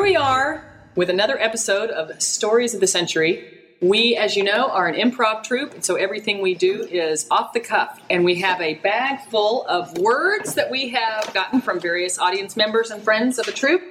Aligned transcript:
here 0.00 0.06
we 0.06 0.16
are 0.16 0.64
with 0.94 1.10
another 1.10 1.38
episode 1.38 1.90
of 1.90 2.22
Stories 2.22 2.72
of 2.72 2.80
the 2.80 2.86
Century. 2.86 3.58
We, 3.82 4.16
as 4.16 4.34
you 4.34 4.42
know, 4.42 4.70
are 4.70 4.86
an 4.86 4.94
improv 4.94 5.44
troupe, 5.44 5.74
and 5.74 5.84
so 5.84 5.96
everything 5.96 6.40
we 6.40 6.54
do 6.54 6.84
is 6.90 7.26
off 7.30 7.52
the 7.52 7.60
cuff. 7.60 8.00
And 8.08 8.24
we 8.24 8.36
have 8.36 8.62
a 8.62 8.76
bag 8.76 9.20
full 9.28 9.66
of 9.66 9.98
words 9.98 10.54
that 10.54 10.70
we 10.70 10.88
have 10.88 11.30
gotten 11.34 11.60
from 11.60 11.80
various 11.80 12.18
audience 12.18 12.56
members 12.56 12.90
and 12.90 13.02
friends 13.02 13.38
of 13.38 13.44
the 13.44 13.52
troupe. 13.52 13.82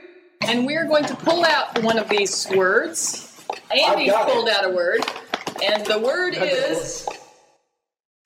And 0.41 0.65
we're 0.65 0.87
going 0.87 1.05
to 1.05 1.15
pull 1.15 1.45
out 1.45 1.83
one 1.83 1.99
of 1.99 2.09
these 2.09 2.47
words. 2.55 3.45
Andy 3.69 4.07
got 4.07 4.27
it. 4.27 4.33
pulled 4.33 4.49
out 4.49 4.65
a 4.65 4.69
word, 4.69 5.01
and 5.63 5.85
the 5.85 5.99
word 5.99 6.33
is. 6.35 7.07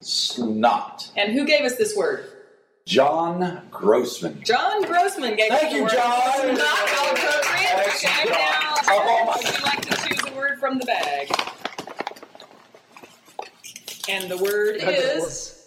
Snot. 0.02 1.11
And 1.18 1.34
who 1.34 1.46
gave 1.46 1.65
us 1.65 1.75
this 1.75 1.97
word? 1.97 2.29
John 2.86 3.61
Grossman. 3.71 4.42
John 4.43 4.84
Grossman 4.84 5.36
gave 5.36 5.50
Thank 5.50 5.64
us 5.64 5.71
the 5.71 5.78
you, 5.78 5.84
word. 5.84 5.92
John. 5.92 6.56
Not 6.56 7.63
all 7.75 7.82
appropriate. 7.82 8.00
Thanks, 8.00 8.05
And 8.05 8.29
John. 8.29 8.37
now, 8.37 8.75
Oh, 8.89 9.25
my- 9.25 9.36
would 9.36 9.57
you 9.57 9.63
like 9.63 9.82
to 9.82 10.07
choose 10.07 10.32
a 10.32 10.36
word 10.36 10.59
from 10.59 10.79
the 10.79 10.86
bag? 10.86 11.29
And 14.09 14.29
the 14.29 14.37
word 14.37 14.77
is. 14.82 15.59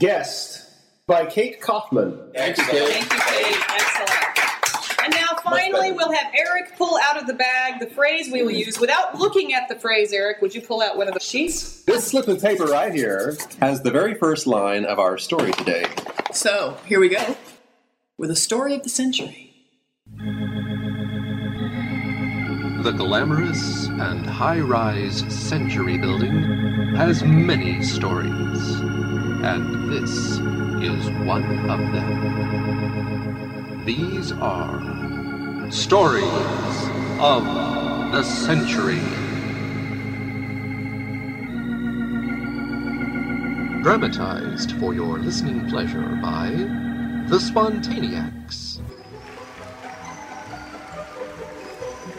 Guest 0.00 0.66
by 1.06 1.26
Kate 1.26 1.60
Kaufman. 1.60 2.30
Excellent. 2.34 2.70
Thank 2.70 3.12
you, 3.12 3.18
Kate. 3.20 3.56
Excellent. 3.68 5.00
And 5.04 5.12
now, 5.14 5.36
finally, 5.42 5.92
we'll 5.92 6.12
have 6.12 6.32
Eric 6.34 6.76
pull 6.78 6.98
out 7.02 7.18
of 7.20 7.26
the 7.26 7.32
bag 7.34 7.80
the 7.80 7.86
phrase 7.86 8.30
we 8.32 8.42
will 8.42 8.50
use. 8.50 8.78
Without 8.78 9.18
looking 9.18 9.52
at 9.54 9.68
the 9.68 9.74
phrase, 9.76 10.12
Eric, 10.12 10.40
would 10.40 10.54
you 10.54 10.60
pull 10.62 10.80
out 10.82 10.96
one 10.96 11.08
of 11.08 11.14
the 11.14 11.20
sheets? 11.20 11.82
This 11.84 12.06
slip 12.06 12.28
of 12.28 12.40
paper 12.40 12.64
right 12.64 12.92
here 12.94 13.36
has 13.60 13.82
the 13.82 13.90
very 13.90 14.14
first 14.14 14.46
line 14.46 14.84
of 14.86 14.98
our 14.98 15.18
story 15.18 15.52
today. 15.52 15.84
So, 16.32 16.76
here 16.86 17.00
we 17.00 17.08
go 17.10 17.36
with 18.18 18.30
a 18.30 18.36
story 18.36 18.74
of 18.74 18.82
the 18.82 18.88
century. 18.90 19.49
The 22.82 22.92
glamorous 22.92 23.88
and 23.88 24.26
high 24.26 24.60
rise 24.60 25.18
Century 25.28 25.98
Building 25.98 26.94
has 26.96 27.22
many 27.22 27.82
stories, 27.82 28.80
and 29.44 29.92
this 29.92 30.38
is 30.82 31.10
one 31.26 31.68
of 31.68 31.78
them. 31.92 33.84
These 33.84 34.32
are 34.32 34.80
Stories 35.70 36.24
of 37.20 37.44
the 38.12 38.22
Century. 38.22 39.02
Dramatized 43.82 44.72
for 44.80 44.94
your 44.94 45.18
listening 45.18 45.68
pleasure 45.68 46.18
by 46.22 46.48
The 47.28 47.38
Spontaneacs. 47.38 48.69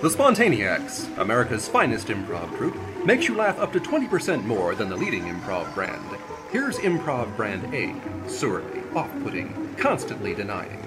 The 0.02 0.10
Spontaneacs, 0.10 1.16
America's 1.20 1.68
finest 1.68 2.08
improv 2.08 2.58
troupe, 2.58 2.76
makes 3.06 3.28
you 3.28 3.36
laugh 3.36 3.60
up 3.60 3.72
to 3.74 3.80
20% 3.80 4.44
more 4.46 4.74
than 4.74 4.90
the 4.90 4.96
leading 4.96 5.26
improv 5.26 5.72
brand. 5.76 6.04
Here's 6.52 6.80
improv 6.80 7.36
brand 7.38 7.72
A, 7.72 7.94
surly, 8.28 8.82
off 8.96 9.12
putting, 9.22 9.76
constantly 9.76 10.34
denying. 10.34 10.84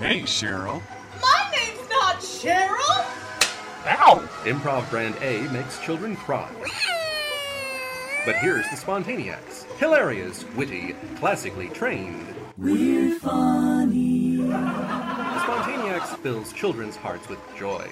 Hey, 0.00 0.22
Cheryl. 0.22 0.82
My 1.22 1.48
name's 1.52 1.88
not 1.88 2.16
Cheryl. 2.16 3.06
Ow! 3.86 4.28
Improv 4.42 4.90
brand 4.90 5.14
A 5.20 5.42
makes 5.52 5.78
children 5.78 6.16
cry. 6.16 6.50
But 8.24 8.34
here's 8.38 8.68
the 8.70 8.76
Spontaneacs, 8.76 9.62
hilarious, 9.78 10.44
witty, 10.56 10.96
classically 11.20 11.68
trained. 11.68 12.34
We're 12.58 13.16
funny. 13.20 14.38
The 14.38 14.42
Spontaneacs 14.42 16.18
fills 16.18 16.52
children's 16.52 16.96
hearts 16.96 17.28
with 17.28 17.38
joy. 17.56 17.88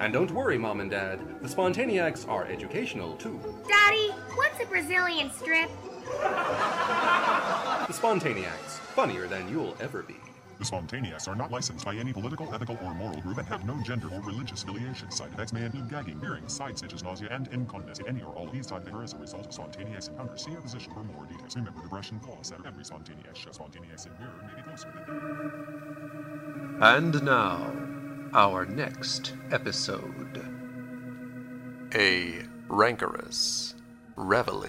And 0.00 0.12
don't 0.12 0.30
worry, 0.30 0.58
Mom 0.58 0.80
and 0.80 0.90
Dad, 0.90 1.18
the 1.42 1.48
Spontaneacs 1.48 2.28
are 2.28 2.46
educational 2.46 3.16
too. 3.16 3.40
Daddy, 3.66 4.10
what's 4.36 4.62
a 4.62 4.66
Brazilian 4.66 5.30
strip? 5.30 5.68
The 6.04 7.92
Spontaneacs, 7.92 8.78
funnier 8.94 9.26
than 9.26 9.48
you'll 9.48 9.76
ever 9.80 10.02
be. 10.02 10.14
The 10.58 10.64
Spontaneacs 10.64 11.26
are 11.28 11.34
not 11.34 11.50
licensed 11.50 11.84
by 11.84 11.94
any 11.94 12.12
political, 12.12 12.52
ethical, 12.54 12.78
or 12.82 12.94
moral 12.94 13.20
group 13.20 13.38
and 13.38 13.46
have 13.48 13.64
no 13.64 13.80
gender 13.82 14.08
or 14.12 14.20
religious 14.20 14.62
affiliation. 14.62 15.10
Side 15.10 15.32
effects 15.32 15.52
may 15.52 15.64
include 15.64 15.88
gagging, 15.88 16.20
hearing, 16.20 16.48
side 16.48 16.78
stitches, 16.78 17.02
nausea, 17.02 17.28
and 17.30 17.48
incontinence. 17.48 17.98
If 18.00 18.06
any 18.08 18.22
or 18.22 18.32
all 18.34 18.46
of 18.46 18.52
these 18.52 18.66
types 18.66 18.86
occur 18.86 19.02
as 19.02 19.12
a 19.14 19.18
result 19.18 19.46
of 19.46 19.52
spontaneous 19.52 20.08
encounter, 20.08 20.36
see 20.36 20.52
a 20.54 20.60
physician 20.60 20.92
for 20.94 21.04
more 21.04 21.26
details. 21.26 21.56
Remember 21.56 21.80
the 21.82 21.88
brush 21.88 22.10
and 22.12 22.22
floss 22.22 22.52
at 22.52 22.64
every 22.66 22.84
spontaneous 22.84 23.36
show. 23.38 23.52
Spontaneous 23.52 24.06
in 24.06 24.12
mirror 24.18 24.34
may 24.46 24.54
be 24.56 24.62
closer 24.62 24.88
than 25.06 26.78
And 26.82 27.22
now, 27.22 27.72
our 28.32 28.64
next 28.66 29.34
episode. 29.50 30.42
A 31.94 32.42
rancorous 32.68 33.74
reveille. 34.16 34.66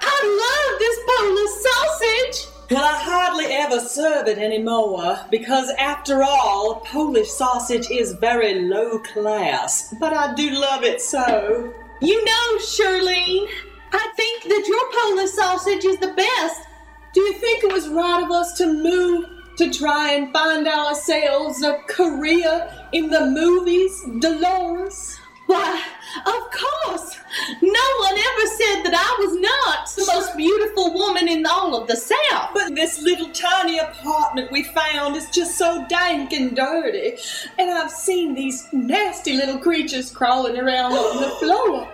I 0.00 0.20
love 0.42 0.78
this 0.78 0.98
Polish 1.16 1.54
sausage. 1.66 2.54
Well, 2.70 2.84
I 2.84 2.98
hardly 3.02 3.46
ever 3.46 3.80
serve 3.80 4.28
it 4.28 4.38
anymore 4.38 5.18
because, 5.30 5.70
after 5.78 6.22
all, 6.22 6.80
Polish 6.84 7.30
sausage 7.30 7.90
is 7.90 8.12
very 8.12 8.60
low 8.60 8.98
class. 9.00 9.94
But 9.98 10.12
I 10.12 10.34
do 10.34 10.50
love 10.50 10.84
it 10.84 11.00
so. 11.00 11.72
You 12.00 12.24
know, 12.24 12.58
Shirlene, 12.58 13.48
I 13.92 14.12
think 14.16 14.44
that 14.44 14.64
your 14.68 14.84
Polish 15.02 15.30
sausage 15.30 15.84
is 15.84 15.98
the 15.98 16.12
best. 16.12 16.67
Do 17.14 17.20
you 17.20 17.32
think 17.34 17.64
it 17.64 17.72
was 17.72 17.88
right 17.88 18.22
of 18.22 18.30
us 18.30 18.52
to 18.58 18.66
move 18.66 19.26
to 19.56 19.70
try 19.70 20.12
and 20.12 20.32
find 20.32 20.68
ourselves 20.68 21.62
a 21.62 21.78
career 21.88 22.70
in 22.92 23.10
the 23.10 23.26
movies, 23.26 24.04
Dolores? 24.20 25.18
Why, 25.46 25.82
of 26.26 26.50
course. 26.50 27.16
No 27.62 27.86
one 28.00 28.12
ever 28.12 28.46
said 28.46 28.82
that 28.82 28.94
I 28.94 29.24
was 29.24 29.34
not 29.40 29.88
the 29.96 30.12
most 30.14 30.36
beautiful 30.36 30.92
woman 30.92 31.26
in 31.26 31.46
all 31.46 31.74
of 31.74 31.88
the 31.88 31.96
South. 31.96 32.50
But 32.52 32.74
this 32.74 33.00
little 33.00 33.30
tiny 33.32 33.78
apartment 33.78 34.52
we 34.52 34.64
found 34.64 35.16
is 35.16 35.30
just 35.30 35.56
so 35.56 35.86
dank 35.88 36.34
and 36.34 36.54
dirty. 36.54 37.16
And 37.58 37.70
I've 37.70 37.90
seen 37.90 38.34
these 38.34 38.68
nasty 38.72 39.32
little 39.32 39.58
creatures 39.58 40.10
crawling 40.10 40.58
around 40.58 40.92
on 40.92 41.22
the 41.22 41.30
floor. 41.40 41.88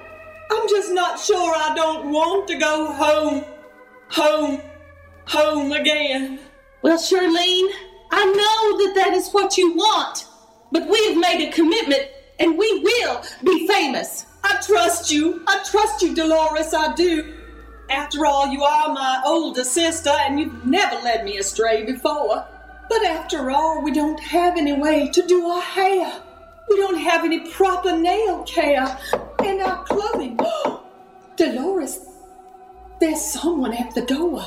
I'm 0.50 0.68
just 0.68 0.92
not 0.92 1.20
sure 1.20 1.54
I 1.56 1.74
don't 1.76 2.10
want 2.10 2.48
to 2.48 2.58
go 2.58 2.92
home, 2.92 3.44
home, 4.08 4.60
home 5.26 5.72
again. 5.72 6.38
Well, 6.82 6.98
Charlene, 6.98 7.70
I 8.10 8.24
know 8.24 8.86
that 8.86 8.94
that 8.96 9.14
is 9.14 9.30
what 9.30 9.56
you 9.56 9.74
want, 9.74 10.26
but 10.70 10.88
we 10.88 11.04
have 11.08 11.16
made 11.16 11.48
a 11.48 11.52
commitment 11.52 12.08
and 12.38 12.58
we 12.58 12.80
will 12.80 13.22
be 13.44 13.66
famous. 13.66 14.26
I 14.42 14.60
trust 14.60 15.10
you. 15.10 15.42
I 15.46 15.64
trust 15.64 16.02
you, 16.02 16.14
Dolores. 16.14 16.74
I 16.74 16.94
do. 16.94 17.34
After 17.90 18.26
all, 18.26 18.48
you 18.48 18.62
are 18.62 18.92
my 18.92 19.22
older 19.24 19.64
sister, 19.64 20.10
and 20.10 20.40
you've 20.40 20.64
never 20.66 20.96
led 21.02 21.24
me 21.24 21.38
astray 21.38 21.84
before. 21.84 22.46
But 22.88 23.04
after 23.04 23.50
all, 23.50 23.82
we 23.82 23.92
don't 23.92 24.20
have 24.20 24.56
any 24.56 24.72
way 24.72 25.08
to 25.08 25.26
do 25.26 25.46
our 25.46 25.60
hair. 25.60 26.22
We 26.68 26.76
don't 26.76 26.98
have 26.98 27.24
any 27.24 27.50
proper 27.50 27.96
nail 27.96 28.42
care. 28.44 28.98
And 29.42 29.60
our 29.60 29.84
clothing. 29.84 30.38
Dolores, 31.36 32.06
there's 33.00 33.20
someone 33.20 33.74
at 33.74 33.94
the 33.94 34.02
door. 34.02 34.44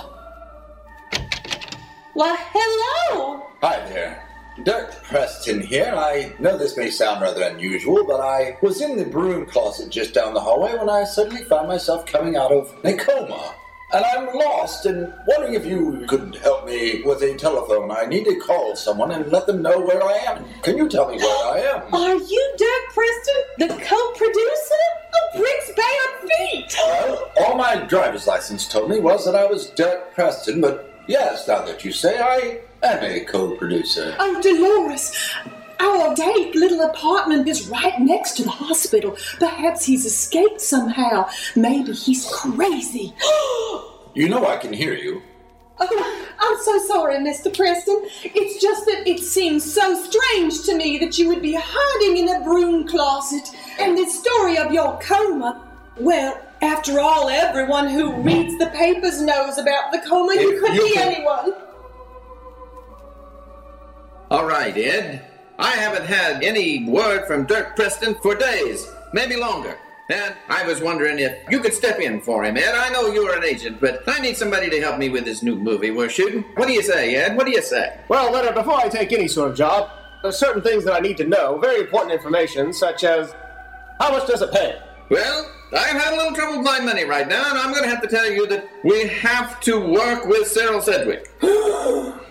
Why, 2.17 2.35
hello! 2.51 3.45
Hi 3.61 3.77
there. 3.89 4.27
Dirk 4.63 5.03
Preston 5.03 5.61
here. 5.61 5.93
I 5.95 6.33
know 6.39 6.57
this 6.57 6.75
may 6.75 6.89
sound 6.89 7.21
rather 7.21 7.43
unusual, 7.43 8.07
but 8.07 8.19
I 8.19 8.57
was 8.59 8.81
in 8.81 8.97
the 8.97 9.05
broom 9.05 9.45
closet 9.45 9.91
just 9.91 10.15
down 10.15 10.33
the 10.33 10.39
hallway 10.39 10.75
when 10.75 10.89
I 10.89 11.03
suddenly 11.03 11.43
found 11.43 11.67
myself 11.67 12.07
coming 12.07 12.35
out 12.35 12.51
of 12.51 12.75
a 12.83 12.93
coma. 12.93 13.53
And 13.93 14.03
I'm 14.03 14.35
lost 14.35 14.87
and 14.87 15.13
wondering 15.27 15.53
if 15.53 15.63
you 15.67 16.05
could 16.07 16.35
help 16.37 16.65
me 16.65 17.03
with 17.05 17.21
a 17.21 17.35
telephone. 17.35 17.91
I 17.91 18.07
need 18.07 18.23
to 18.23 18.39
call 18.39 18.75
someone 18.75 19.11
and 19.11 19.31
let 19.31 19.45
them 19.45 19.61
know 19.61 19.79
where 19.79 20.01
I 20.01 20.13
am. 20.13 20.43
Can 20.63 20.75
you 20.75 20.89
tell 20.89 21.11
me 21.11 21.17
where 21.17 21.53
I 21.53 21.59
am? 21.59 21.93
Are 21.93 22.15
you 22.15 22.55
Dirk 22.57 22.95
Preston, 22.95 23.43
the 23.59 23.85
co-producer 23.85 24.85
of 25.13 25.39
Bricks 25.39 25.71
Bare 25.75 26.29
Feet? 26.29 26.75
Well, 26.87 27.31
all 27.41 27.55
my 27.55 27.75
driver's 27.75 28.25
license 28.25 28.67
told 28.67 28.89
me 28.89 28.99
was 28.99 29.23
that 29.25 29.35
I 29.35 29.45
was 29.45 29.69
Dirk 29.69 30.15
Preston, 30.15 30.61
but 30.61 30.96
yes, 31.07 31.47
now 31.47 31.63
that 31.65 31.83
you 31.83 31.91
say 31.91 32.19
I 32.19 32.59
am 32.83 33.03
a 33.03 33.21
co-producer. 33.21 34.15
Oh, 34.19 34.41
Dolores, 34.41 35.13
our 35.79 36.15
dank 36.15 36.55
little 36.55 36.81
apartment 36.81 37.47
is 37.47 37.67
right 37.67 37.99
next 37.99 38.37
to 38.37 38.43
the 38.43 38.49
hospital. 38.49 39.15
Perhaps 39.39 39.85
he's 39.85 40.05
escaped 40.05 40.61
somehow. 40.61 41.27
Maybe 41.55 41.93
he's 41.93 42.27
crazy. 42.31 43.13
You 44.13 44.27
know 44.27 44.47
I 44.47 44.57
can 44.57 44.73
hear 44.73 44.95
you. 44.95 45.21
Oh, 45.79 46.27
I'm 46.39 46.57
so 46.63 46.87
sorry, 46.87 47.17
Mr. 47.17 47.55
Preston. 47.55 48.01
It's 48.23 48.59
just 48.59 48.85
that 48.85 49.07
it 49.07 49.19
seems 49.19 49.71
so 49.71 49.93
strange 49.93 50.63
to 50.63 50.75
me 50.75 50.97
that 50.97 51.19
you 51.19 51.27
would 51.27 51.43
be 51.43 51.55
hiding 51.55 52.17
in 52.17 52.29
a 52.35 52.43
broom 52.43 52.87
closet. 52.87 53.47
And 53.79 53.95
the 53.95 54.07
story 54.07 54.57
of 54.57 54.71
your 54.71 54.97
coma, 54.99 55.61
well, 55.99 56.43
After 56.59 56.99
all, 56.99 57.29
everyone 57.29 57.87
who 57.87 58.13
reads 58.23 58.57
the 58.57 58.65
papers 58.67 59.21
knows 59.21 59.59
about 59.59 59.91
the 59.91 59.99
coma. 60.09 60.33
You 60.33 60.59
could 60.59 60.73
you 60.73 60.81
be 60.87 60.93
can- 60.93 61.13
anyone. 61.13 61.53
All 64.31 64.45
right, 64.45 64.75
Ed. 64.75 65.25
I 65.59 65.71
haven't 65.71 66.05
had 66.05 66.43
any 66.43 66.85
word 66.89 67.25
from 67.27 67.45
Dirk 67.45 67.75
Preston 67.75 68.15
for 68.15 68.35
days, 68.35 68.91
maybe 69.13 69.35
longer. 69.35 69.77
And 70.09 70.33
I 70.49 70.65
was 70.65 70.81
wondering 70.81 71.19
if 71.19 71.37
you 71.51 71.59
could 71.59 71.73
step 71.73 71.99
in 71.99 72.21
for 72.21 72.43
him, 72.43 72.57
Ed. 72.57 72.73
I 72.75 72.89
know 72.89 73.07
you're 73.11 73.35
an 73.35 73.43
agent, 73.43 73.79
but 73.81 74.01
I 74.07 74.19
need 74.19 74.37
somebody 74.37 74.69
to 74.69 74.79
help 74.81 74.97
me 74.97 75.09
with 75.09 75.25
this 75.25 75.43
new 75.43 75.55
movie 75.55 75.91
we're 75.91 76.09
shooting. 76.09 76.43
What 76.55 76.67
do 76.67 76.73
you 76.73 76.81
say, 76.81 77.15
Ed? 77.15 77.35
What 77.35 77.45
do 77.45 77.51
you 77.51 77.61
say? 77.61 77.99
Well, 78.07 78.31
Leonard, 78.31 78.55
before 78.55 78.75
I 78.79 78.87
take 78.89 79.11
any 79.13 79.27
sort 79.27 79.51
of 79.51 79.57
job, 79.57 79.89
there's 80.23 80.37
certain 80.37 80.61
things 80.61 80.85
that 80.85 80.93
I 80.93 80.99
need 81.01 81.17
to 81.17 81.25
know, 81.25 81.57
very 81.59 81.81
important 81.81 82.13
information, 82.13 82.71
such 82.73 83.03
as 83.03 83.33
how 83.99 84.11
much 84.11 84.27
does 84.27 84.41
it 84.41 84.51
pay? 84.51 84.79
Well, 85.09 85.51
I've 85.73 86.01
had 86.01 86.13
a 86.13 86.17
little 86.17 86.33
trouble 86.33 86.57
with 86.57 86.65
my 86.65 86.79
money 86.79 87.03
right 87.03 87.27
now, 87.27 87.49
and 87.49 87.57
I'm 87.57 87.71
going 87.71 87.83
to 87.83 87.89
have 87.89 88.01
to 88.01 88.07
tell 88.07 88.29
you 88.29 88.47
that 88.47 88.69
we 88.83 89.07
have 89.07 89.59
to 89.61 89.79
work 89.79 90.25
with 90.25 90.47
Cyril 90.47 90.79
Sedgewicke. 90.79 91.27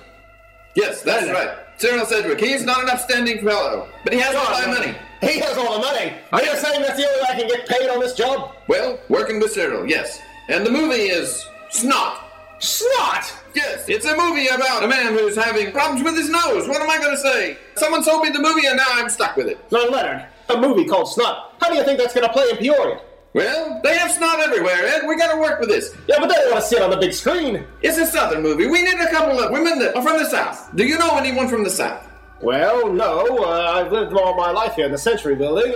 yes, 0.74 1.02
that's 1.02 1.30
right. 1.30 1.58
Cyril 1.76 2.06
Sedgewicke. 2.06 2.40
He's 2.40 2.64
not 2.64 2.82
an 2.82 2.88
upstanding 2.88 3.44
fellow, 3.44 3.88
but 4.04 4.14
he 4.14 4.20
has 4.20 4.34
all 4.34 4.50
my 4.50 4.66
money. 4.66 4.94
He 5.20 5.38
has 5.40 5.58
all 5.58 5.74
the 5.74 5.86
money. 5.86 6.14
Are 6.32 6.42
you 6.42 6.56
saying 6.56 6.80
that's 6.82 6.96
the 6.96 7.06
only 7.06 7.20
way 7.20 7.26
I 7.28 7.38
can 7.38 7.48
get 7.48 7.68
paid 7.68 7.90
on 7.90 8.00
this 8.00 8.14
job? 8.14 8.54
Well, 8.68 8.98
working 9.08 9.38
with 9.38 9.52
Cyril, 9.52 9.86
yes. 9.86 10.20
And 10.48 10.64
the 10.64 10.70
movie 10.70 10.94
is 10.94 11.46
Snot. 11.70 12.22
Snot? 12.58 13.34
Yes, 13.54 13.86
it's 13.88 14.06
a 14.06 14.16
movie 14.16 14.46
about 14.46 14.82
a 14.82 14.88
man 14.88 15.12
who's 15.12 15.36
having 15.36 15.72
problems 15.72 16.02
with 16.02 16.16
his 16.16 16.30
nose. 16.30 16.68
What 16.68 16.80
am 16.80 16.88
I 16.88 16.96
going 16.98 17.14
to 17.14 17.20
say? 17.20 17.58
Someone 17.76 18.02
sold 18.02 18.22
me 18.22 18.30
the 18.30 18.40
movie 18.40 18.66
and 18.66 18.78
now 18.78 18.86
I'm 18.92 19.10
stuck 19.10 19.36
with 19.36 19.48
it. 19.48 19.58
Now, 19.70 19.88
Leonard, 19.88 20.26
a 20.48 20.58
movie 20.58 20.86
called 20.86 21.08
Snot. 21.08 21.54
How 21.60 21.68
do 21.68 21.74
you 21.76 21.84
think 21.84 21.98
that's 21.98 22.14
going 22.14 22.26
to 22.26 22.32
play 22.32 22.48
in 22.50 22.56
Peoria? 22.56 23.00
Well, 23.36 23.82
they 23.84 23.98
have 23.98 24.10
snot 24.10 24.40
everywhere, 24.40 24.86
Ed. 24.86 25.02
We 25.06 25.14
got 25.14 25.30
to 25.30 25.38
work 25.38 25.60
with 25.60 25.68
this. 25.68 25.94
Yeah, 26.08 26.16
but 26.20 26.28
they 26.28 26.36
don't 26.36 26.52
want 26.52 26.62
to 26.62 26.68
see 26.70 26.76
it 26.76 26.80
on 26.80 26.88
the 26.88 26.96
big 26.96 27.12
screen. 27.12 27.66
It's 27.82 27.98
a 27.98 28.06
southern 28.06 28.42
movie. 28.42 28.66
We 28.66 28.82
need 28.82 28.98
a 28.98 29.10
couple 29.10 29.38
of 29.38 29.52
women 29.52 29.78
that 29.80 29.94
are 29.94 30.02
from 30.02 30.16
the 30.16 30.24
south. 30.24 30.74
Do 30.74 30.86
you 30.86 30.96
know 30.98 31.18
anyone 31.18 31.46
from 31.46 31.62
the 31.62 31.68
south? 31.68 32.08
Well, 32.40 32.90
no. 32.90 33.44
Uh, 33.44 33.72
I've 33.74 33.92
lived 33.92 34.14
all 34.14 34.34
my 34.38 34.50
life 34.52 34.76
here 34.76 34.86
in 34.86 34.92
the 34.92 34.96
Century 34.96 35.34
Building. 35.34 35.74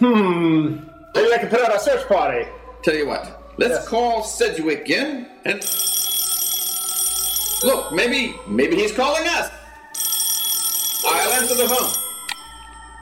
Hmm. 0.00 0.78
Maybe 1.14 1.32
I 1.32 1.38
can 1.38 1.48
put 1.48 1.60
out 1.60 1.76
a 1.76 1.78
search 1.78 2.08
party. 2.08 2.50
Tell 2.82 2.96
you 2.96 3.06
what, 3.06 3.54
let's 3.56 3.86
call 3.86 4.24
Sedgewicke 4.24 4.90
in 4.90 5.28
and 5.44 5.64
look. 7.62 7.92
Maybe, 7.92 8.34
maybe 8.48 8.74
he's 8.74 8.90
calling 8.90 9.28
us. 9.28 9.48
I'll 11.06 11.32
answer 11.34 11.54
the 11.54 11.68
phone. 11.68 11.92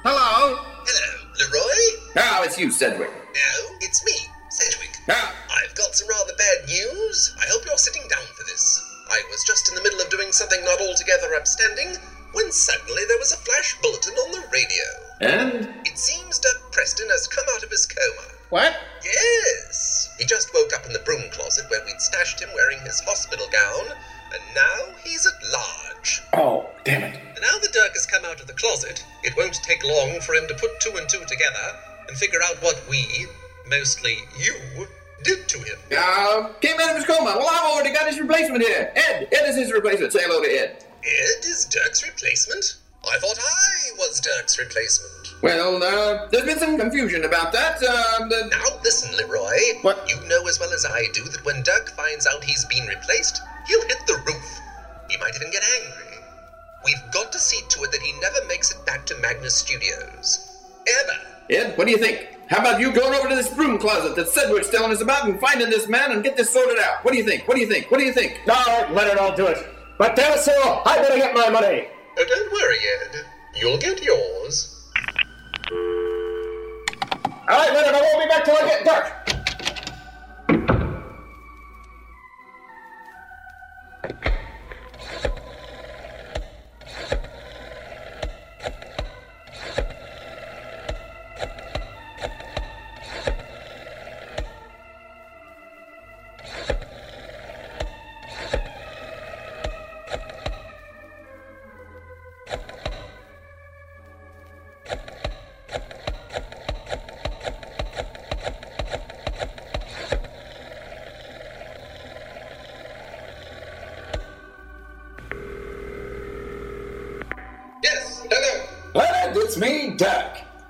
Hello. 0.05 0.63
Hello, 0.87 1.31
Leroy? 1.39 2.13
Oh, 2.19 2.43
it's 2.45 2.59
you, 2.59 2.69
Sedgewicke. 2.69 3.25
No, 3.35 3.54
I've 5.09 5.75
got 5.75 5.95
some 5.95 6.09
rather 6.09 6.33
bad 6.37 6.69
news. 6.69 7.35
I 7.39 7.45
hope 7.51 7.65
you're 7.67 7.77
sitting 7.77 8.09
down 8.09 8.27
for 8.37 8.45
this. 8.45 8.81
I 9.11 9.21
was 9.31 9.45
just 9.45 9.69
in 9.69 9.75
the 9.75 9.83
middle 9.83 10.01
of 10.01 10.09
doing 10.11 10.33
something 10.33 10.65
not 10.65 10.81
altogether 10.81 11.35
upstanding 11.35 11.97
when 12.33 12.51
suddenly 12.51 13.03
there 13.07 13.19
was 13.19 13.33
a 13.33 13.37
flash 13.37 13.77
bulletin 13.83 14.15
on 14.15 14.33
the 14.33 14.45
radio. 14.53 14.85
And 15.21 15.87
It 15.87 15.99
seems 15.99 16.39
Doug 16.39 16.57
Preston 16.73 17.09
has 17.11 17.29
come 17.29 17.45
out 17.55 17.63
of 17.63 17.71
his 17.71 17.87
coma. 17.87 18.29
What? 18.51 18.77
Yes! 19.05 20.11
He 20.19 20.25
just 20.25 20.53
woke 20.55 20.75
up 20.75 20.87
in 20.87 20.93
the 20.93 21.05
broom 21.05 21.31
closet 21.31 21.67
where 21.71 21.85
we'd 21.85 22.01
stashed 22.01 22.41
him 22.41 22.51
wearing 22.55 22.81
his 22.81 23.01
hospital 23.01 23.47
gown, 23.53 23.97
and 24.33 24.43
now 24.55 24.97
he's 25.05 25.27
at 25.27 25.35
large. 25.53 26.23
Oh, 26.33 26.71
damn 26.85 27.03
it. 27.03 27.21
And 27.37 27.43
now 27.43 27.59
that 27.61 27.73
Dirk 27.73 27.93
has 27.95 28.07
come 28.07 28.25
out 28.25 28.41
of 28.41 28.47
the 28.47 28.55
closet, 28.55 29.05
it 29.23 29.37
won't 29.37 29.63
take 29.63 29.85
long 29.85 30.21
for 30.21 30.35
him 30.35 30.49
to 30.49 30.55
put 30.55 30.81
two 30.81 30.97
and 30.97 31.09
two 31.09 31.25
together 31.27 31.79
and 32.09 32.17
figure 32.17 32.41
out 32.43 32.63
what 32.63 32.83
we, 32.89 33.27
mostly 33.69 34.17
you, 34.39 34.87
did 35.23 35.49
to 35.49 35.59
him. 35.59 35.79
uh, 35.97 36.49
came 36.61 36.79
out 36.81 36.91
of 36.91 36.97
his 36.97 37.07
coma. 37.07 37.35
Well, 37.39 37.49
I've 37.49 37.73
already 37.73 37.93
got 37.93 38.07
his 38.07 38.21
replacement 38.21 38.63
here. 38.63 38.93
Ed. 38.95 39.29
Ed 39.33 39.49
is 39.49 39.57
his 39.57 39.73
replacement. 39.73 40.13
Say 40.13 40.21
hello 40.23 40.43
to 40.43 40.49
Ed. 40.49 40.85
Ed 41.03 41.45
is 41.45 41.67
Dirk's 41.67 42.05
replacement? 42.05 42.77
I 43.07 43.19
thought 43.19 43.39
I 43.39 43.91
was 43.99 44.21
Dirk's 44.21 44.59
replacement. 44.59 45.13
Well, 45.43 45.83
uh, 45.83 46.29
there's 46.31 46.47
been 46.47 46.59
some 46.59 46.79
confusion 46.79 47.25
about 47.25 47.53
that. 47.53 47.77
Uh, 47.77 48.29
the, 48.29 48.49
Now 48.51 48.65
listen, 48.83 49.15
Leroy. 49.17 49.59
What? 49.83 50.09
You 50.09 50.17
know 50.27 50.47
as 50.47 50.59
well 50.59 50.73
as 50.73 50.87
I 50.87 51.07
do 51.13 51.25
that 51.25 51.45
when 51.45 51.63
Dirk 51.63 51.91
finds 51.91 52.27
out 52.27 52.43
he's 52.43 52.65
been 52.67 52.87
replaced, 52.87 53.43
he'll 53.69 53.83
hit 53.83 53.99
the 54.07 54.23
roof. 54.27 54.61
He 55.11 55.19
might 55.19 55.35
even 55.37 55.51
get 55.51 55.63
angry. 55.83 56.19
We've 56.85 57.13
got 57.13 57.33
to 57.33 57.39
see 57.39 57.61
to 57.69 57.83
it 57.83 57.93
that 57.93 58.01
he 58.01 58.13
never 58.21 58.45
makes 58.47 58.71
it 58.71 58.85
back 58.87 59.05
to 59.07 59.17
Magna 59.19 59.51
Studios. 59.51 60.51
Ever. 60.87 61.21
Ed, 61.51 61.77
what 61.77 61.87
do 61.87 61.91
you 61.91 61.99
think? 61.99 62.34
How 62.49 62.59
about 62.59 62.79
you 62.79 62.93
going 62.93 63.15
over 63.15 63.29
to 63.29 63.35
this 63.35 63.53
broom 63.55 63.79
closet 63.79 64.17
that 64.17 64.29
Sedgewicke's 64.29 64.69
telling 64.69 64.93
us 64.93 65.01
about 65.01 65.27
and 65.27 65.41
finding 65.41 65.71
this 65.71 65.89
man 65.89 66.13
and 66.13 66.23
get 66.23 66.37
this 66.37 66.51
sorted 66.51 66.79
out? 66.79 67.03
What 67.03 67.13
do 67.13 67.19
you 67.19 67.25
think? 67.25 67.49
What 67.49 67.55
do 67.55 67.61
you 67.61 67.67
think? 67.67 67.91
What 67.91 67.99
do 67.99 68.05
you 68.05 68.13
think? 68.13 68.41
No, 68.47 68.55
Leonard, 68.93 69.19
I'll 69.19 69.35
do 69.35 69.47
it. 69.47 69.67
But 69.99 70.15
damn 70.15 70.33
it, 70.33 70.41
Cyril, 70.41 70.83
I 70.85 70.99
better 70.99 71.17
get 71.17 71.35
my 71.35 71.49
money. 71.49 71.89
Oh, 72.19 72.25
don't 72.29 72.53
worry, 72.53 72.77
Ed. 73.03 73.25
You'll 73.55 73.79
get 73.79 74.03
yours. 74.03 74.91
All 77.49 77.59
right, 77.59 77.73
Leonard, 77.73 77.95
I 77.95 78.01
won't 78.01 78.23
be 78.23 78.29
back 78.29 78.45
till 78.45 78.57
I 78.57 78.69
get 78.69 78.85
Dirk. 78.85 79.44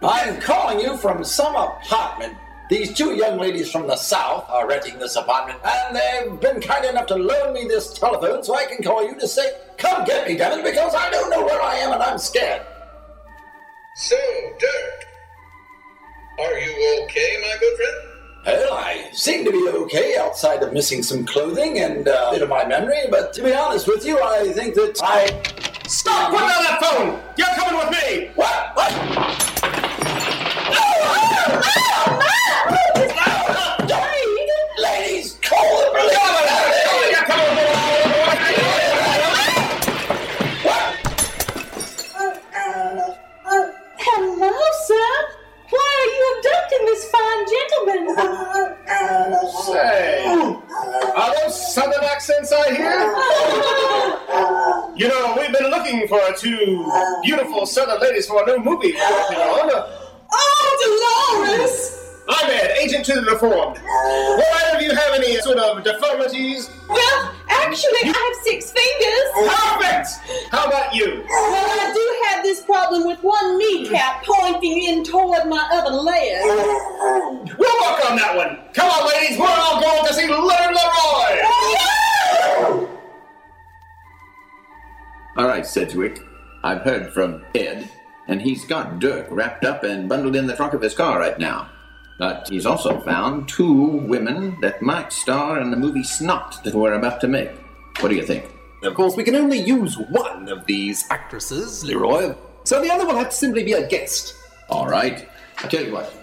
Dirk. 0.05 0.15
I'm 0.15 0.41
calling 0.41 0.81
you 0.81 0.97
from 0.97 1.25
some 1.25 1.57
apartment. 1.57 2.37
These 2.71 2.95
two 2.95 3.15
young 3.15 3.39
ladies 3.39 3.71
from 3.71 3.87
the 3.87 3.97
south 3.97 4.49
are 4.49 4.67
renting 4.67 4.99
this 4.99 5.17
apartment, 5.17 5.59
and 5.65 5.95
they've 5.97 6.41
been 6.41 6.63
kind 6.63 6.85
enough 6.87 7.07
to 7.09 7.17
loan 7.17 7.53
me 7.53 7.67
this 7.69 7.93
telephone 7.93 8.43
so 8.43 8.57
I 8.57 8.65
can 8.65 8.83
call 8.83 9.07
you 9.07 9.19
to 9.19 9.29
say, 9.29 9.53
come 9.77 10.05
get 10.05 10.27
me, 10.27 10.37
Devin, 10.37 10.65
because 10.65 10.95
I 10.95 11.11
don't 11.11 11.29
know 11.29 11.45
where 11.45 11.61
I 11.61 11.75
am 11.77 11.93
and 11.93 12.03
I'm 12.03 12.19
scared. 12.19 12.63
So, 13.97 14.17
Dirk, 14.59 15.07
are 16.41 16.59
you 16.59 17.05
okay, 17.05 17.39
my 17.43 17.57
good 17.61 17.77
friend? 17.77 18.15
Well, 18.47 18.75
I 18.75 19.11
seem 19.13 19.45
to 19.45 19.53
be 19.53 19.69
okay 19.69 20.17
outside 20.19 20.63
of 20.63 20.73
missing 20.73 21.03
some 21.03 21.25
clothing 21.27 21.79
and 21.79 22.09
uh, 22.09 22.27
a 22.29 22.33
bit 22.33 22.43
of 22.43 22.49
my 22.49 22.65
memory, 22.67 23.05
but 23.11 23.33
to 23.35 23.43
be 23.43 23.55
honest 23.55 23.87
with 23.87 24.05
you, 24.07 24.19
I 24.23 24.53
think 24.53 24.75
that 24.75 25.01
I. 25.03 25.27
Stop! 25.87 26.31
Put 26.31 26.41
down 26.41 26.49
that 26.49 26.83
phone! 26.83 27.21
You're 27.37 27.47
coming 27.57 27.79
with 27.79 27.91
me! 27.91 28.31
What? 28.35 28.75
What? 28.75 29.94
Looking 56.45 56.77
two 56.77 57.21
beautiful 57.23 57.67
southern 57.67 58.01
ladies 58.01 58.27
for 58.27 58.43
a 58.43 58.47
new 58.47 58.63
movie 58.63 58.93
we're 58.93 59.11
working 59.11 59.39
on. 59.39 59.71
Oh, 60.33 61.41
Dolores! 61.57 62.01
I'm 62.29 62.51
Ed, 62.51 62.77
agent 62.79 63.05
to 63.07 63.15
the 63.15 63.23
reformed. 63.23 63.79
Will 63.79 64.43
either 64.57 64.77
of 64.77 64.83
you 64.83 64.95
have 64.95 65.15
any 65.15 65.37
sort 65.41 65.59
of 65.59 65.83
deformities? 65.85 66.71
Well, 66.89 67.35
actually, 67.49 67.99
I 68.05 68.07
have 68.09 68.45
six 68.45 68.73
fingers. 68.73 69.53
Perfect! 69.55 70.51
How 70.51 70.67
about 70.67 70.95
you? 70.95 71.25
Well, 71.29 71.81
I 71.81 71.93
do 71.95 72.27
have 72.29 72.45
this 72.45 72.63
problem 72.63 73.07
with 73.07 73.23
one 73.23 73.59
kneecap 73.59 74.25
pointing 74.25 74.85
in 74.85 75.05
toward 75.05 75.47
my 75.49 75.69
other 75.73 75.95
leg. 75.95 76.43
We'll 76.45 77.81
work 77.81 78.11
on 78.11 78.17
that 78.17 78.35
one. 78.37 78.59
Come 78.75 78.91
on, 78.91 79.09
ladies, 79.09 79.39
we're 79.39 79.47
all 79.47 79.81
going 79.81 80.07
to 80.07 80.15
see 80.15 80.29
Leonard 80.29 80.75
Leroy! 80.75 81.41
Oh, 81.47 82.89
all 85.37 85.47
right, 85.47 85.65
Sedgewicke. 85.65 86.34
I've 86.65 86.81
heard 86.81 87.13
from 87.13 87.45
Ed, 87.55 87.91
and 88.27 88.41
he's 88.41 88.65
got 88.65 88.99
Dirk 88.99 89.27
wrapped 89.31 89.67
up 89.67 89.85
and 89.85 90.09
bundled 90.09 90.35
in 90.35 90.47
the 90.47 90.57
trunk 90.57 90.73
of 90.73 90.81
his 90.81 90.95
car 90.95 91.21
right 91.21 91.39
now. 91.39 91.69
But 92.19 92.49
he's 92.49 92.65
also 92.65 93.01
found 93.01 93.51
two 93.51 93.99
women 94.09 94.59
that 94.63 94.81
might 94.81 95.13
star 95.13 95.61
in 95.61 95.71
the 95.71 95.77
movie 95.77 96.03
Snot 96.03 96.65
that 96.65 96.75
we're 96.75 96.95
about 96.95 97.21
to 97.21 97.29
make. 97.29 97.51
What 98.01 98.09
do 98.09 98.15
you 98.15 98.25
think? 98.25 98.47
Of 98.83 98.95
course, 98.95 99.15
we 99.15 99.25
can 99.25 99.35
only 99.35 99.59
use 99.59 99.99
one 99.99 100.49
of 100.49 100.65
these 100.65 101.05
actresses, 101.11 101.85
Leroy, 101.85 102.35
so 102.65 102.81
the 102.81 102.91
other 102.91 103.05
will 103.05 103.19
have 103.19 103.29
to 103.29 103.37
simply 103.37 103.63
be 103.63 103.75
a 103.75 103.87
guest. 103.87 104.35
All 104.71 104.89
right. 104.89 105.29
I'll 105.59 105.69
tell 105.69 105.85
you 105.85 105.93
what. 105.93 106.15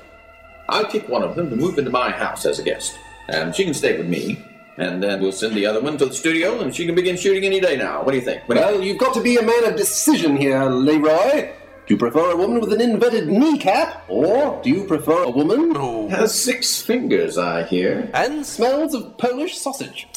I'll 0.70 0.86
pick 0.86 1.08
one 1.08 1.22
of 1.22 1.36
them 1.36 1.52
to 1.52 1.56
move 1.56 1.78
into 1.78 1.92
my 1.92 2.10
house 2.10 2.48
as 2.48 2.58
a 2.58 2.64
guest. 2.64 2.98
And 3.28 3.56
she 3.56 3.64
can 3.64 3.76
stay 3.76 3.96
with 3.96 4.08
me. 4.08 4.44
And 4.78 5.04
then 5.04 5.22
we'll 5.22 5.32
send 5.34 5.54
the 5.56 5.66
other 5.66 5.82
one 5.82 5.98
to 5.98 6.06
the 6.06 6.14
studio 6.14 6.62
and 6.62 6.74
she 6.74 6.86
can 6.86 6.96
begin 6.96 7.18
shooting 7.18 7.44
any 7.46 7.60
day 7.60 7.76
now. 7.76 8.04
What 8.04 8.12
do 8.12 8.18
you 8.18 8.24
think? 8.24 8.44
What 8.48 8.56
do 8.56 8.62
you- 8.62 8.66
Well, 8.68 8.82
you've 8.82 8.98
got 8.98 9.14
to 9.16 9.22
be 9.22 9.36
a 9.38 9.42
man 9.42 9.66
of 9.66 9.76
decision 9.76 10.38
here, 10.38 10.64
Leroy. 10.66 11.50
Do 11.88 11.94
you 11.96 11.98
prefer 11.98 12.32
a 12.32 12.38
woman 12.38 12.62
with 12.62 12.72
an 12.72 12.80
inverted 12.80 13.28
kneecap, 13.28 14.06
or 14.08 14.62
do 14.64 14.70
you 14.70 14.86
prefer 14.86 15.24
a 15.24 15.30
woman 15.30 15.76
who 15.76 16.08
has 16.10 16.34
six 16.40 16.82
fingers, 16.82 17.38
I 17.38 17.64
hear, 17.64 18.10
and 18.14 18.46
smells 18.46 18.94
of 18.94 19.18
Polish 19.18 19.58
sausage? 19.58 20.08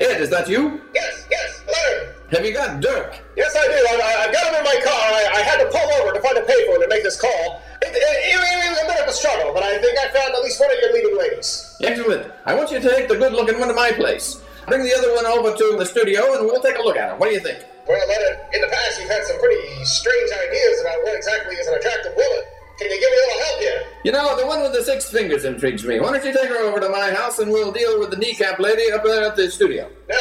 Ed, 0.00 0.20
is 0.20 0.30
that 0.30 0.48
you? 0.48 0.80
Yes, 0.94 1.26
yes, 1.30 1.62
Leonard. 1.68 2.11
Have 2.32 2.46
you 2.46 2.54
got 2.56 2.80
Dirk? 2.80 3.20
Yes, 3.36 3.52
I 3.52 3.68
do. 3.68 3.76
I, 3.76 3.92
I, 3.92 4.10
I've 4.24 4.32
got 4.32 4.48
him 4.48 4.56
in 4.56 4.64
my 4.64 4.80
car. 4.80 4.96
I, 4.96 5.36
I 5.36 5.40
had 5.44 5.60
to 5.60 5.68
pull 5.68 5.84
over 6.00 6.16
to 6.16 6.20
find 6.24 6.40
a 6.40 6.40
payphone 6.40 6.80
to 6.80 6.88
make 6.88 7.04
this 7.04 7.20
call. 7.20 7.60
It, 7.84 7.92
it, 7.92 8.00
it, 8.00 8.40
it 8.40 8.70
was 8.72 8.80
a 8.80 8.88
bit 8.88 9.04
of 9.04 9.08
a 9.08 9.12
struggle, 9.12 9.52
but 9.52 9.62
I 9.62 9.76
think 9.76 10.00
I 10.00 10.08
found 10.08 10.32
at 10.32 10.40
least 10.40 10.58
one 10.58 10.72
of 10.72 10.78
your 10.80 10.94
leading 10.96 11.18
ladies. 11.18 11.76
Excellent. 11.82 12.32
I 12.46 12.54
want 12.54 12.70
you 12.70 12.80
to 12.80 12.88
take 12.88 13.08
the 13.08 13.20
good 13.20 13.34
looking 13.34 13.60
one 13.60 13.68
to 13.68 13.74
my 13.74 13.92
place. 13.92 14.40
Bring 14.66 14.80
the 14.82 14.96
other 14.96 15.12
one 15.12 15.26
over 15.26 15.52
to 15.52 15.76
the 15.76 15.84
studio 15.84 16.38
and 16.38 16.48
we'll 16.48 16.62
take 16.62 16.78
a 16.78 16.82
look 16.82 16.96
at 16.96 17.12
it. 17.12 17.18
What 17.20 17.28
do 17.28 17.34
you 17.34 17.40
think? 17.40 17.66
Well, 17.86 18.00
Leonard, 18.00 18.48
in 18.54 18.62
the 18.62 18.68
past 18.72 19.00
you've 19.00 19.10
had 19.10 19.24
some 19.28 19.38
pretty 19.38 19.84
strange 19.84 20.30
ideas 20.32 20.80
about 20.80 21.04
what 21.04 21.16
exactly 21.16 21.56
is 21.56 21.66
an 21.66 21.74
attractive 21.74 22.16
woman. 22.16 22.44
Can 22.78 22.88
you 22.90 22.96
give 22.96 23.10
me 23.10 23.16
a 23.16 23.26
little 23.28 23.40
help 23.44 23.60
here? 23.60 23.82
You 24.04 24.12
know, 24.12 24.36
the 24.40 24.46
one 24.46 24.62
with 24.62 24.72
the 24.72 24.82
six 24.82 25.10
fingers 25.10 25.44
intrigues 25.44 25.84
me. 25.84 26.00
Why 26.00 26.16
don't 26.16 26.24
you 26.24 26.32
take 26.32 26.48
her 26.48 26.64
over 26.64 26.80
to 26.80 26.88
my 26.88 27.12
house 27.12 27.38
and 27.40 27.52
we'll 27.52 27.72
deal 27.72 28.00
with 28.00 28.10
the 28.10 28.16
kneecap 28.16 28.58
lady 28.58 28.90
up 28.90 29.04
there 29.04 29.24
at 29.26 29.36
the 29.36 29.50
studio? 29.50 29.90
Now, 30.08 30.16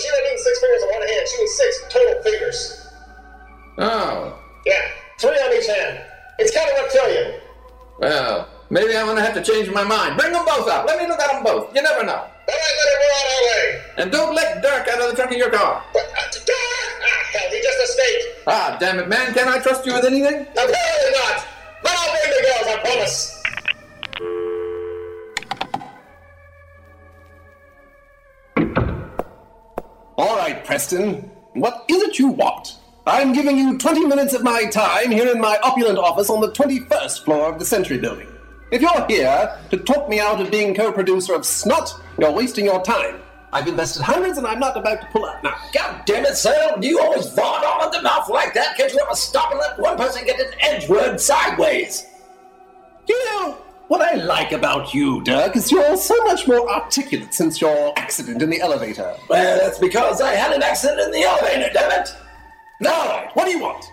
she 0.00 0.08
doesn't 0.08 0.24
mean 0.24 0.38
six 0.38 0.54
fingers 0.60 0.82
on 0.82 0.88
one 0.98 1.04
hand. 1.08 1.22
She 1.28 1.36
means 1.38 1.54
six 1.54 1.70
total 1.92 2.22
fingers. 2.22 2.86
Oh, 3.78 4.38
Yeah, 4.66 4.80
three 5.18 5.30
on 5.36 5.52
each 5.56 5.66
hand. 5.66 6.00
It's 6.38 6.54
kind 6.54 6.68
of 6.70 6.76
reptilian. 6.82 7.40
well, 8.00 8.48
maybe 8.70 8.96
I'm 8.96 9.06
gonna 9.06 9.20
have 9.22 9.34
to 9.34 9.42
change 9.42 9.70
my 9.70 9.84
mind. 9.84 10.16
Bring 10.18 10.32
them 10.32 10.44
both 10.44 10.68
up. 10.68 10.86
Let 10.86 10.98
me 11.00 11.06
look 11.06 11.20
at 11.20 11.30
them 11.32 11.42
both. 11.44 11.74
You 11.74 11.82
never 11.82 12.04
know. 12.04 12.24
All 12.24 12.56
right, 12.56 12.74
Leonard, 12.78 13.00
we're 13.00 13.14
on 13.14 13.26
our 13.30 13.42
way. 13.48 13.82
And 13.98 14.10
don't 14.12 14.34
let 14.34 14.62
Dirk 14.62 14.88
out 14.88 15.00
of 15.00 15.10
the 15.10 15.16
trunk 15.16 15.30
of 15.32 15.38
your 15.38 15.50
car. 15.50 15.84
Ah, 15.94 17.22
hell, 17.32 17.50
he 17.50 17.60
just 17.62 17.78
escaped. 17.90 18.24
Ah, 18.46 18.76
damn 18.80 18.98
it, 18.98 19.08
man. 19.08 19.32
Can 19.34 19.48
I 19.48 19.58
trust 19.60 19.86
you 19.86 19.92
with 19.94 20.04
anything? 20.04 20.46
Apparently 20.50 21.12
not. 21.14 21.46
But 21.82 21.92
I'll 21.92 22.10
bring 22.10 22.30
the 22.30 22.42
girls, 22.42 22.66
I 22.66 22.80
promise. 22.82 23.29
All 30.20 30.36
right, 30.36 30.62
Preston. 30.66 31.30
What 31.54 31.86
is 31.88 32.02
it 32.02 32.18
you 32.18 32.28
want? 32.28 32.76
I'm 33.06 33.32
giving 33.32 33.56
you 33.56 33.78
20 33.78 34.04
minutes 34.04 34.34
of 34.34 34.42
my 34.42 34.66
time 34.66 35.10
here 35.10 35.26
in 35.32 35.40
my 35.40 35.58
opulent 35.62 35.96
office 35.96 36.28
on 36.28 36.42
the 36.42 36.52
21st 36.52 37.24
floor 37.24 37.50
of 37.50 37.58
the 37.58 37.64
Century 37.64 37.96
Building. 37.96 38.28
If 38.70 38.82
you're 38.82 39.06
here 39.06 39.58
to 39.70 39.78
talk 39.78 40.10
me 40.10 40.20
out 40.20 40.38
of 40.38 40.50
being 40.50 40.74
co 40.74 40.92
producer 40.92 41.32
of 41.32 41.46
Snot, 41.46 41.98
you're 42.18 42.32
wasting 42.32 42.66
your 42.66 42.82
time. 42.82 43.22
I've 43.50 43.66
invested 43.66 44.02
hundreds 44.02 44.36
and 44.36 44.46
I'm 44.46 44.58
not 44.60 44.76
about 44.76 45.00
to 45.00 45.06
pull 45.06 45.24
out 45.24 45.42
now. 45.42 45.56
God 45.72 46.02
damn 46.04 46.26
it, 46.26 46.36
Sam! 46.36 46.82
Do 46.82 46.86
you 46.86 47.00
always 47.00 47.26
vaunt 47.30 47.64
on 47.64 47.86
at 47.86 47.90
the 47.90 48.02
mouth 48.02 48.28
like 48.28 48.52
that? 48.52 48.76
Can't 48.76 48.92
you 48.92 49.00
ever 49.00 49.16
stop 49.16 49.52
and 49.52 49.58
let 49.58 49.78
one 49.78 49.96
person 49.96 50.26
get 50.26 50.38
an 50.38 50.52
edge 50.60 50.86
word 50.86 51.18
sideways? 51.18 52.06
You 53.08 53.24
know, 53.24 53.56
what 53.90 54.00
I 54.00 54.14
like 54.14 54.52
about 54.52 54.94
you, 54.94 55.20
Dirk, 55.24 55.56
is 55.56 55.72
you're 55.72 55.96
so 55.96 56.16
much 56.22 56.46
more 56.46 56.70
articulate 56.70 57.34
since 57.34 57.60
your 57.60 57.92
accident 57.98 58.40
in 58.40 58.48
the 58.48 58.60
elevator. 58.60 59.16
Well, 59.28 59.58
that's 59.58 59.80
because 59.80 60.20
I 60.20 60.32
had 60.34 60.52
an 60.52 60.62
accident 60.62 61.00
in 61.00 61.10
the 61.10 61.22
elevator, 61.22 61.72
damn 61.72 62.00
it! 62.00 62.08
All 62.86 63.08
right, 63.08 63.28
what 63.34 63.46
do 63.46 63.50
you 63.50 63.58
want? 63.58 63.84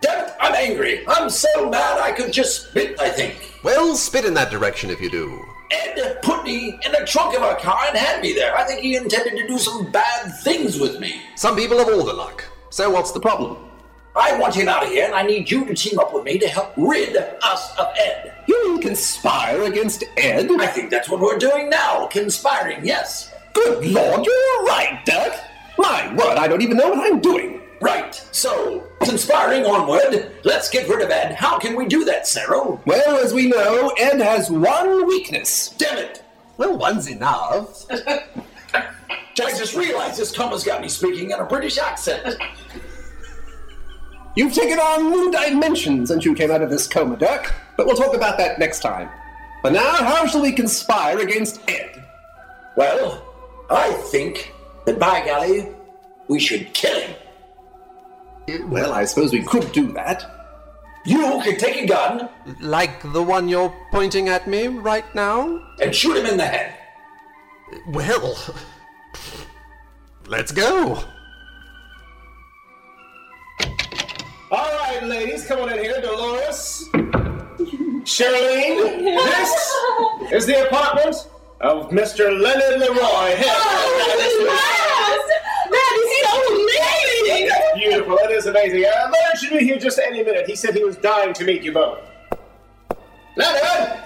Damn 0.00 0.24
it, 0.24 0.32
I'm 0.40 0.54
angry. 0.54 1.06
I'm 1.06 1.28
so 1.28 1.68
mad 1.68 1.98
I 2.00 2.12
could 2.12 2.32
just 2.32 2.70
spit, 2.70 2.98
I 2.98 3.10
think. 3.10 3.52
Well, 3.62 3.96
spit 3.96 4.24
in 4.24 4.32
that 4.32 4.50
direction 4.50 4.88
if 4.88 4.98
you 4.98 5.10
do. 5.10 5.44
Ed 5.72 6.22
put 6.22 6.42
me 6.44 6.80
in 6.86 6.92
the 6.92 7.04
trunk 7.06 7.36
of 7.36 7.42
a 7.42 7.56
car 7.56 7.82
and 7.86 7.98
had 7.98 8.22
me 8.22 8.32
there. 8.32 8.56
I 8.56 8.64
think 8.64 8.80
he 8.80 8.96
intended 8.96 9.36
to 9.36 9.46
do 9.46 9.58
some 9.58 9.92
bad 9.92 10.32
things 10.38 10.80
with 10.80 11.00
me. 11.00 11.20
Some 11.34 11.54
people 11.54 11.76
have 11.76 11.88
all 11.88 12.02
the 12.02 12.14
luck. 12.14 12.44
So 12.70 12.88
what's 12.88 13.12
the 13.12 13.20
problem? 13.20 13.67
I 14.16 14.38
want 14.38 14.54
him 14.54 14.68
out 14.68 14.84
of 14.84 14.90
here, 14.90 15.06
and 15.06 15.14
I 15.14 15.22
need 15.22 15.50
you 15.50 15.64
to 15.64 15.74
team 15.74 15.98
up 15.98 16.12
with 16.12 16.24
me 16.24 16.38
to 16.38 16.48
help 16.48 16.72
rid 16.76 17.16
us 17.16 17.76
of 17.78 17.88
Ed. 17.96 18.34
You 18.46 18.68
mean 18.68 18.82
conspire 18.82 19.62
against 19.62 20.04
Ed? 20.16 20.50
I 20.58 20.66
think 20.66 20.90
that's 20.90 21.08
what 21.08 21.20
we're 21.20 21.38
doing 21.38 21.68
now. 21.68 22.06
Conspiring, 22.06 22.84
yes. 22.84 23.32
Good 23.52 23.86
lord, 23.86 24.24
you're 24.24 24.64
right, 24.64 25.00
Dirk. 25.04 25.34
My 25.78 26.12
word, 26.14 26.36
I 26.38 26.48
don't 26.48 26.62
even 26.62 26.76
know 26.76 26.90
what 26.90 27.12
I'm 27.12 27.20
doing. 27.20 27.60
Right. 27.80 28.14
So, 28.32 28.84
conspiring 29.04 29.64
onward, 29.64 30.32
let's 30.44 30.68
get 30.68 30.88
rid 30.88 31.00
of 31.00 31.10
Ed. 31.10 31.34
How 31.34 31.58
can 31.58 31.76
we 31.76 31.86
do 31.86 32.04
that, 32.06 32.26
Cyril? 32.26 32.80
Well, 32.86 33.18
as 33.18 33.32
we 33.32 33.46
know, 33.46 33.92
Ed 33.98 34.20
has 34.20 34.50
one 34.50 35.06
weakness. 35.06 35.74
Damn 35.78 35.98
it! 35.98 36.24
Well, 36.56 36.76
one's 36.76 37.08
enough. 37.08 37.86
I 39.40 39.56
just 39.56 39.76
realized 39.76 40.18
this 40.18 40.32
comma's 40.32 40.64
got 40.64 40.80
me 40.80 40.88
speaking 40.88 41.30
in 41.30 41.38
a 41.38 41.44
British 41.44 41.78
accent. 41.78 42.36
You've 44.38 44.54
taken 44.54 44.78
on 44.78 45.10
new 45.10 45.32
dimensions 45.32 46.10
since 46.10 46.24
you 46.24 46.32
came 46.32 46.52
out 46.52 46.62
of 46.62 46.70
this 46.70 46.86
coma, 46.86 47.16
Dirk. 47.16 47.52
But 47.76 47.86
we'll 47.86 47.96
talk 47.96 48.14
about 48.14 48.38
that 48.38 48.60
next 48.60 48.78
time. 48.78 49.10
But 49.64 49.72
now, 49.72 49.94
how 49.96 50.28
shall 50.28 50.42
we 50.42 50.52
conspire 50.52 51.18
against 51.18 51.60
Ed? 51.68 52.04
Well, 52.76 53.20
I 53.68 53.90
think 54.12 54.54
that 54.86 55.00
by 55.00 55.26
golly, 55.26 55.68
we 56.28 56.38
should 56.38 56.72
kill 56.72 57.00
him. 57.00 58.70
Well, 58.70 58.92
I 58.92 59.06
suppose 59.06 59.32
we 59.32 59.42
could 59.42 59.72
do 59.72 59.90
that. 59.94 61.00
You 61.04 61.18
can 61.42 61.56
take 61.58 61.82
a 61.82 61.86
gun 61.86 62.28
Like 62.60 63.12
the 63.12 63.22
one 63.24 63.48
you're 63.48 63.74
pointing 63.90 64.28
at 64.28 64.46
me 64.46 64.68
right 64.68 65.12
now? 65.16 65.60
and 65.82 65.92
shoot 65.92 66.16
him 66.16 66.26
in 66.26 66.36
the 66.36 66.46
head. 66.46 66.74
Well, 67.88 68.38
let's 70.28 70.52
go. 70.52 71.02
Right, 75.00 75.08
ladies, 75.08 75.46
come 75.46 75.60
on 75.60 75.70
in 75.70 75.78
here. 75.78 76.00
Dolores, 76.00 76.88
Charlene, 78.04 79.04
this 79.04 80.32
is 80.32 80.46
the 80.46 80.66
apartment 80.66 81.28
of 81.60 81.90
Mr. 81.90 82.38
Leonard 82.40 82.80
Leroy. 82.80 82.96
That 85.70 85.88
is 86.00 86.22
so 86.24 86.32
amazing! 86.54 87.50
Beautiful. 87.76 88.16
That 88.16 88.30
is 88.30 88.46
amazing. 88.46 88.84
Uh, 88.84 89.10
Leonard 89.12 89.38
should 89.40 89.58
be 89.58 89.64
here 89.64 89.78
just 89.78 89.98
any 89.98 90.22
minute. 90.22 90.46
He 90.46 90.56
said 90.56 90.74
he 90.74 90.84
was 90.84 90.96
dying 90.96 91.34
to 91.34 91.44
meet 91.44 91.62
you 91.62 91.72
both. 91.72 92.00
Leonard! 93.36 94.04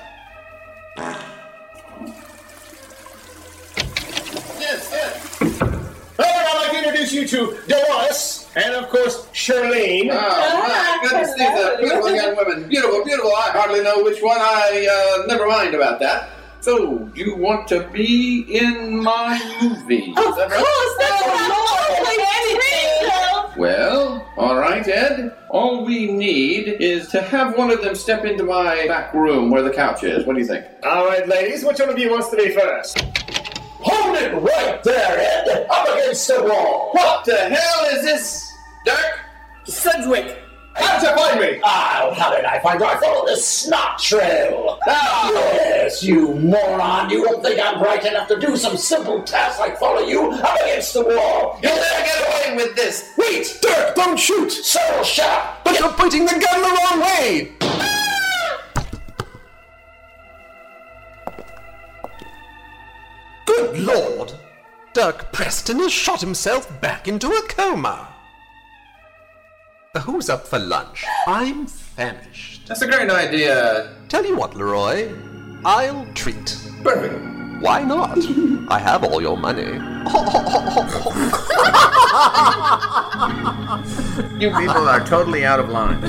Yes, 4.59 4.89
yes. 4.91 5.41
Leonard, 5.41 5.77
I'd 6.19 6.63
like 6.63 6.71
to 6.73 6.79
introduce 6.79 7.13
you 7.13 7.29
to 7.29 7.59
Dolores 7.69 8.42
and, 8.55 8.75
of 8.75 8.89
course, 8.91 9.27
Charlene. 9.33 10.11
Oh, 10.11 10.69
my 10.69 10.99
goodness, 11.03 11.35
these 11.35 11.49
are 11.49 11.79
beautiful 11.79 12.15
young 12.15 12.37
women. 12.37 12.69
Beautiful, 12.69 13.05
beautiful. 13.05 13.31
I 13.31 13.51
hardly 13.51 13.83
know 13.83 14.03
which 14.03 14.23
one. 14.23 14.39
I, 14.41 15.23
uh, 15.23 15.27
never 15.27 15.47
mind 15.47 15.75
about 15.75 16.01
that. 16.01 16.31
So, 16.61 16.99
do 16.99 17.21
you 17.21 17.35
want 17.37 17.67
to 17.69 17.89
be 17.89 18.43
in 18.49 19.03
my 19.03 19.37
movie? 19.61 20.11
Of 20.11 20.37
that 20.37 20.49
right? 20.49 20.65
course, 20.65 20.97
that's 20.99 21.23
what 21.27 21.35
I've 21.41 21.51
always 21.51 22.53
dreamed! 22.55 23.59
Well, 23.59 24.27
all 24.37 24.57
right, 24.57 24.87
Ed. 24.87 25.37
All 25.51 25.85
we 25.85 26.11
need 26.13 26.69
is 26.69 27.09
to 27.09 27.21
have 27.21 27.59
one 27.59 27.71
of 27.71 27.83
them 27.83 27.95
step 27.95 28.25
into 28.25 28.45
my 28.45 28.87
back 28.87 29.13
room 29.13 29.51
where 29.51 29.63
the 29.63 29.73
couch 29.73 30.05
is. 30.05 30.25
What 30.25 30.35
do 30.35 30.41
you 30.41 30.47
think? 30.47 30.65
All 30.85 31.07
right, 31.07 31.27
ladies, 31.27 31.65
which 31.65 31.81
one 31.81 31.89
of 31.89 31.99
you 31.99 32.11
wants 32.11 32.29
to 32.29 32.37
be 32.37 32.51
first? 32.51 33.01
Hold 33.81 34.17
it 34.17 34.33
right 34.35 34.81
there, 34.85 35.19
Ed! 35.19 35.67
Up 35.69 35.89
against 35.89 36.29
the 36.29 36.45
wall! 36.45 36.91
What 36.93 37.25
the 37.25 37.37
hell 37.37 37.85
is 37.87 38.03
this, 38.03 38.42
Dirk? 38.42 38.42
Sedgewicke! 39.83 40.39
How 40.75 41.01
did 41.01 41.11
you 41.11 41.17
find 41.17 41.41
me? 41.41 41.61
Ah, 41.65 42.15
how 42.17 42.35
did 42.35 42.45
I 42.45 42.61
find 42.61 42.81
you? 42.81 42.87
I 42.87 42.97
followed 42.99 43.29
the 43.29 43.37
snot 43.37 43.99
trail. 43.99 44.79
Ah, 44.87 45.31
yes, 45.33 46.03
you 46.03 46.35
moron. 46.35 47.11
You 47.11 47.25
don't 47.25 47.43
think 47.43 47.61
I'm 47.61 47.81
bright 47.81 48.07
enough 48.07 48.29
to 48.29 48.39
do 48.39 48.57
some 48.57 48.77
simple 48.77 49.23
tasks 49.23 49.59
like 49.59 49.79
follow 49.79 50.01
you 50.01 50.31
up 50.31 50.61
against 50.61 50.95
the 50.95 51.03
wall. 51.03 51.59
You'll 51.63 51.75
never 51.75 52.05
get 52.05 52.29
away 52.29 52.57
with 52.65 52.77
this. 52.77 53.13
Wait, 53.19 53.59
Dirk, 53.61 53.97
don't 53.97 54.19
shoot! 54.19 54.51
So 54.51 55.03
shut 55.03 55.59
But 55.65 55.79
you're 55.79 55.93
pointing 55.93 56.27
the 56.27 56.33
gun 56.33 56.63
the 56.63 56.69
wrong 56.69 57.01
way! 57.01 57.53
Good 63.47 63.81
lord! 63.81 64.33
Dirk 64.95 65.33
Preston 65.33 65.81
has 65.81 65.93
shot 65.93 66.21
himself 66.21 66.81
back 66.81 67.09
into 67.09 67.29
a 67.29 67.43
coma. 67.49 68.12
Who's 70.01 70.31
up 70.31 70.47
for 70.47 70.59
lunch? 70.59 71.05
I'm 71.27 71.67
famished. 71.67 72.67
That's 72.67 72.81
a 72.81 72.87
great 72.87 73.11
idea. 73.11 73.95
Tell 74.09 74.25
you 74.25 74.35
what, 74.35 74.57
Leroy. 74.57 75.13
I'll 75.67 76.07
treat. 76.15 76.57
Perfect. 76.83 77.63
Why 77.63 77.85
not? 77.85 78.17
I 78.71 78.79
have 78.79 79.05
all 79.05 79.21
your 79.21 79.37
money. 79.37 79.65
You 84.41 84.49
people 84.57 84.89
are 84.89 85.05
totally 85.05 85.45
out 85.45 85.61
of 85.61 85.69
line. 85.69 86.01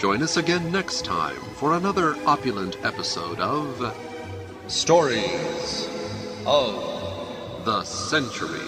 Join 0.00 0.24
us 0.24 0.36
again 0.38 0.72
next 0.72 1.04
time 1.04 1.36
for 1.54 1.74
another 1.74 2.16
opulent 2.26 2.78
episode 2.82 3.38
of 3.38 3.80
Stories 4.70 5.88
of 6.46 7.64
the 7.64 7.82
Century. 7.82 8.60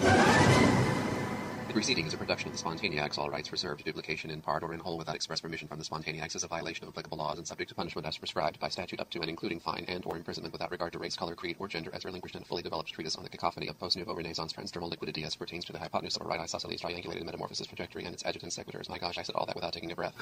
The 0.00 1.72
preceding 1.72 2.06
is 2.06 2.14
a 2.14 2.16
production 2.16 2.50
of 2.50 2.56
the 2.56 2.62
Spontaneacs, 2.64 3.16
all 3.16 3.30
rights 3.30 3.52
reserved. 3.52 3.84
Duplication 3.84 4.30
in 4.32 4.40
part 4.40 4.64
or 4.64 4.74
in 4.74 4.80
whole 4.80 4.98
without 4.98 5.14
express 5.14 5.40
permission 5.40 5.68
from 5.68 5.78
the 5.78 5.84
Spontaneacs 5.84 6.34
is 6.34 6.42
a 6.42 6.48
violation 6.48 6.82
of 6.82 6.88
applicable 6.92 7.18
laws 7.18 7.38
and 7.38 7.46
subject 7.46 7.68
to 7.68 7.74
punishment 7.76 8.04
as 8.04 8.18
prescribed 8.18 8.58
by 8.58 8.68
statute 8.68 8.98
up 8.98 9.08
to 9.10 9.20
and 9.20 9.30
including 9.30 9.60
fine 9.60 9.84
and 9.86 10.04
or 10.06 10.16
imprisonment 10.16 10.52
without 10.52 10.72
regard 10.72 10.92
to 10.92 10.98
race, 10.98 11.14
color, 11.14 11.36
creed, 11.36 11.54
or 11.60 11.68
gender 11.68 11.92
as 11.94 12.04
relinquished 12.04 12.34
in 12.34 12.42
a 12.42 12.44
fully 12.44 12.62
developed 12.62 12.92
treatise 12.92 13.14
on 13.14 13.22
the 13.22 13.30
cacophony 13.30 13.68
of 13.68 13.78
post-nouveau 13.78 14.16
Renaissance 14.16 14.52
transdermal 14.52 14.90
liquidity 14.90 15.22
as 15.22 15.36
pertains 15.36 15.64
to 15.66 15.72
the 15.72 15.78
hypotenuse 15.78 16.16
of 16.16 16.22
a 16.22 16.28
right 16.28 16.40
isosceles 16.40 16.82
triangulated 16.82 17.24
metamorphosis 17.24 17.68
trajectory 17.68 18.04
and 18.04 18.12
its 18.12 18.26
adjutant 18.26 18.50
sequiturs. 18.50 18.88
My 18.88 18.98
gosh, 18.98 19.18
I 19.18 19.22
said 19.22 19.36
all 19.36 19.46
that 19.46 19.54
without 19.54 19.72
taking 19.72 19.92
a 19.92 19.94
breath. 19.94 20.16